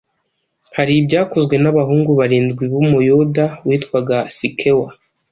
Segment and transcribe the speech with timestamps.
[0.77, 4.89] Hari ibyakozwe n’“abahungu barindwi b’umuyuda witwaga Sikewa,